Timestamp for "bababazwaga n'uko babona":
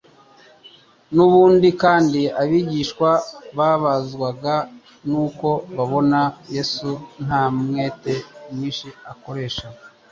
3.57-6.21